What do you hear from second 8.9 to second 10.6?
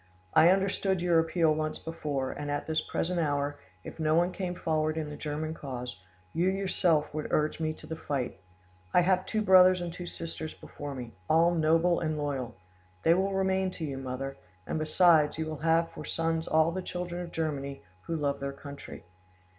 I have two brothers and two sisters